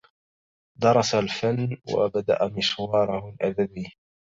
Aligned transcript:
درس 0.79 1.15
الفن 1.15 1.77
وبدأ 1.95 2.47
مشواره 2.55 3.29
الأدبي 3.33 3.97